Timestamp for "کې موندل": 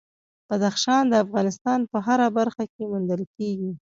2.73-3.21